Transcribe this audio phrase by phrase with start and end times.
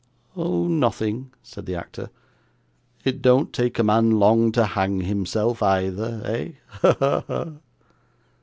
[0.35, 0.67] 'Oh!
[0.67, 2.09] nothing,' said the actor.
[3.05, 6.53] 'It don't take a man long to hang himself, either, eh?
[6.69, 6.95] ha,
[7.27, 7.49] ha!